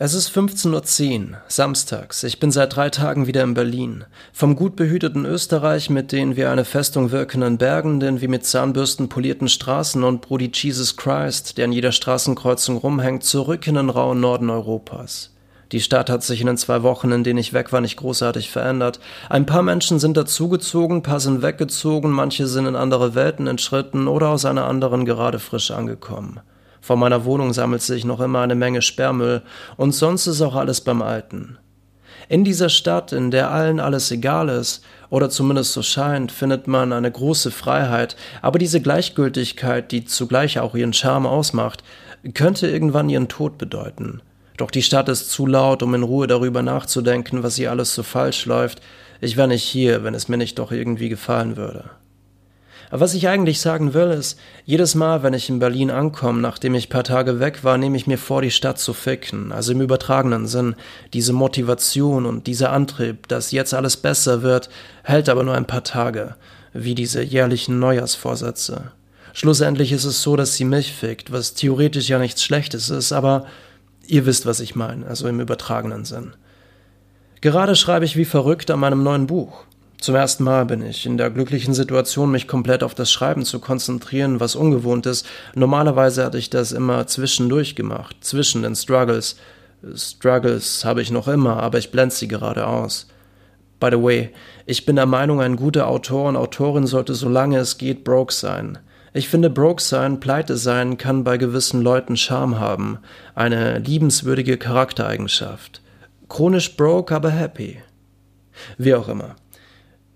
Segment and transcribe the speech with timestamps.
[0.00, 2.22] Es ist 15.10 Uhr, samstags.
[2.22, 4.04] Ich bin seit drei Tagen wieder in Berlin.
[4.32, 9.08] Vom gut behüteten Österreich mit den wie eine Festung wirkenden Bergen, den wie mit Zahnbürsten
[9.08, 14.20] polierten Straßen und Brody Jesus Christ, der an jeder Straßenkreuzung rumhängt, zurück in den rauen
[14.20, 15.34] Norden Europas.
[15.72, 18.52] Die Stadt hat sich in den zwei Wochen, in denen ich weg war, nicht großartig
[18.52, 19.00] verändert.
[19.28, 24.28] Ein paar Menschen sind dazugezogen, paar sind weggezogen, manche sind in andere Welten entschritten oder
[24.28, 26.38] aus einer anderen gerade frisch angekommen.
[26.80, 29.42] Vor meiner Wohnung sammelt sich noch immer eine Menge Sperrmüll
[29.76, 31.58] und sonst ist auch alles beim Alten.
[32.28, 36.92] In dieser Stadt, in der allen alles egal ist, oder zumindest so scheint, findet man
[36.92, 41.82] eine große Freiheit, aber diese Gleichgültigkeit, die zugleich auch ihren Charme ausmacht,
[42.34, 44.20] könnte irgendwann ihren Tod bedeuten.
[44.58, 48.02] Doch die Stadt ist zu laut, um in Ruhe darüber nachzudenken, was hier alles so
[48.02, 48.82] falsch läuft.
[49.20, 51.90] Ich wäre nicht hier, wenn es mir nicht doch irgendwie gefallen würde.
[52.90, 56.88] Was ich eigentlich sagen will, ist, jedes Mal, wenn ich in Berlin ankomme, nachdem ich
[56.88, 59.52] paar Tage weg war, nehme ich mir vor, die Stadt zu ficken.
[59.52, 60.74] Also im übertragenen Sinn.
[61.12, 64.70] Diese Motivation und dieser Antrieb, dass jetzt alles besser wird,
[65.02, 66.36] hält aber nur ein paar Tage.
[66.72, 68.92] Wie diese jährlichen Neujahrsvorsätze.
[69.34, 73.46] Schlussendlich ist es so, dass sie mich fickt, was theoretisch ja nichts Schlechtes ist, aber
[74.06, 76.32] ihr wisst, was ich meine, also im übertragenen Sinn.
[77.40, 79.64] Gerade schreibe ich wie verrückt an meinem neuen Buch.
[80.00, 83.58] Zum ersten Mal bin ich in der glücklichen Situation, mich komplett auf das Schreiben zu
[83.58, 85.26] konzentrieren, was ungewohnt ist.
[85.56, 89.36] Normalerweise hatte ich das immer zwischendurch gemacht, zwischen den Struggles.
[89.94, 93.08] Struggles habe ich noch immer, aber ich blende sie gerade aus.
[93.80, 94.30] By the way,
[94.66, 98.78] ich bin der Meinung, ein guter Autor und Autorin sollte solange es geht broke sein.
[99.12, 102.98] Ich finde, broke sein, pleite sein kann bei gewissen Leuten Charme haben,
[103.34, 105.82] eine liebenswürdige Charaktereigenschaft.
[106.28, 107.78] Chronisch broke, aber happy.
[108.76, 109.34] Wie auch immer.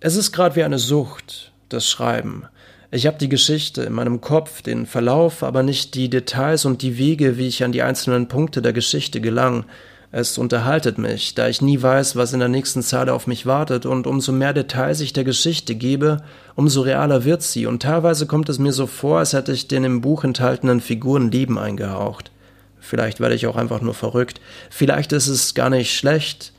[0.00, 2.44] Es ist gerade wie eine Sucht, das Schreiben.
[2.92, 6.98] Ich habe die Geschichte in meinem Kopf, den Verlauf, aber nicht die Details und die
[6.98, 9.64] Wege, wie ich an die einzelnen Punkte der Geschichte gelang.
[10.12, 13.86] Es unterhaltet mich, da ich nie weiß, was in der nächsten Zeile auf mich wartet,
[13.86, 16.22] und umso mehr Details ich der Geschichte gebe,
[16.54, 19.82] umso realer wird sie, und teilweise kommt es mir so vor, als hätte ich den
[19.82, 22.30] im Buch enthaltenen Figuren Leben eingehaucht.
[22.78, 26.52] Vielleicht werde ich auch einfach nur verrückt, vielleicht ist es gar nicht schlecht,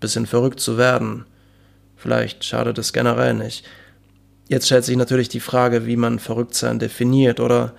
[0.00, 1.26] bisschen verrückt zu werden.
[1.98, 3.64] Vielleicht schadet es generell nicht.
[4.48, 7.74] Jetzt stellt sich natürlich die Frage, wie man Verrücktsein definiert oder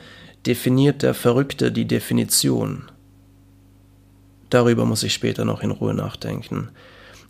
[0.46, 2.84] definiert der Verrückte die Definition?
[4.50, 6.70] Darüber muss ich später noch in Ruhe nachdenken.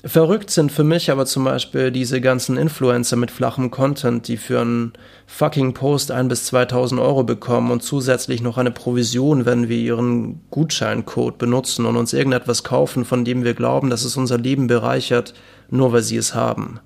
[0.04, 4.62] Verrückt sind für mich aber zum Beispiel diese ganzen Influencer mit flachem Content, die für
[4.62, 4.94] einen
[5.28, 10.40] fucking Post ein bis 2000 Euro bekommen und zusätzlich noch eine Provision, wenn wir ihren
[10.52, 15.34] Gutscheincode benutzen und uns irgendetwas kaufen, von dem wir glauben, dass es unser Leben bereichert,
[15.70, 16.80] nur weil sie es haben.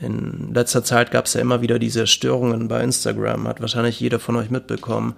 [0.00, 4.18] In letzter Zeit gab es ja immer wieder diese Störungen bei Instagram, hat wahrscheinlich jeder
[4.18, 5.14] von euch mitbekommen.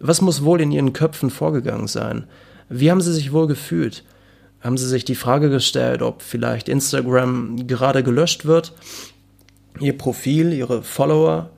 [0.00, 2.24] Was muss wohl in ihren Köpfen vorgegangen sein?
[2.68, 4.04] Wie haben sie sich wohl gefühlt?
[4.64, 8.72] haben sie sich die Frage gestellt, ob vielleicht Instagram gerade gelöscht wird,
[9.78, 11.50] ihr Profil, ihre Follower.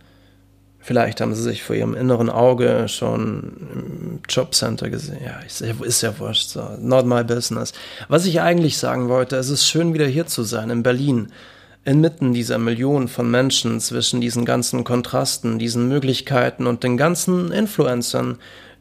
[0.86, 5.18] Vielleicht haben sie sich vor ihrem inneren Auge schon im Jobcenter gesehen.
[5.20, 6.62] Ja, ist ja wurscht, so.
[6.78, 7.72] not my business.
[8.06, 11.32] Was ich eigentlich sagen wollte, es ist schön wieder hier zu sein, in Berlin.
[11.84, 18.38] Inmitten dieser Millionen von Menschen zwischen diesen ganzen Kontrasten, diesen Möglichkeiten und den ganzen Influencern,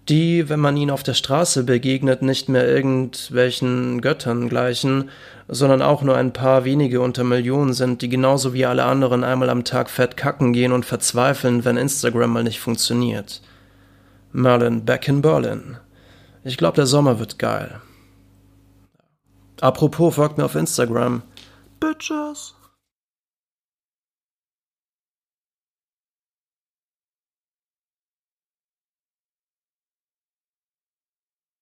[0.09, 5.09] die, wenn man ihnen auf der Straße begegnet, nicht mehr irgendwelchen Göttern gleichen,
[5.47, 9.49] sondern auch nur ein paar wenige unter Millionen sind, die genauso wie alle anderen einmal
[9.49, 13.41] am Tag fett kacken gehen und verzweifeln, wenn Instagram mal nicht funktioniert.
[14.31, 15.77] Merlin back in Berlin.
[16.43, 17.81] Ich glaube, der Sommer wird geil.
[19.61, 21.23] Apropos, folgt mir auf Instagram.
[21.79, 22.53] Bitches.